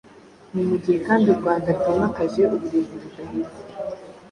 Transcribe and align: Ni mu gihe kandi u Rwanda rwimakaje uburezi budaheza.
Ni 0.53 0.63
mu 0.69 0.75
gihe 0.83 0.97
kandi 1.07 1.25
u 1.29 1.37
Rwanda 1.39 1.69
rwimakaje 1.77 2.41
uburezi 2.55 2.95
budaheza. 3.03 3.61